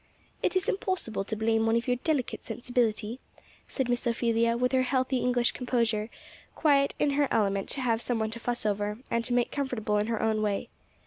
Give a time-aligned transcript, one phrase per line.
[0.41, 3.19] "It is impossible to blame one of your delicate sensibility,"
[3.67, 6.09] said Miss Ophelia; with her healthy English composure,
[6.55, 9.99] quite in her element to have some one to fuss over, and to make comfortable
[9.99, 10.69] in her own way.